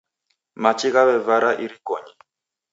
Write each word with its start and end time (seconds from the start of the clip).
Machi 0.61 0.89
ghaw'evara 0.93 1.51
irikonyi. 1.63 2.13